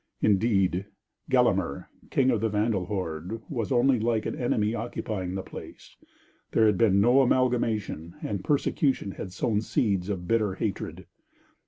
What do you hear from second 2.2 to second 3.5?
of the Vandal horde,